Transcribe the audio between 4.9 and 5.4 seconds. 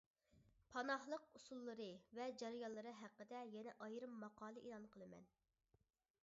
قىلىمەن.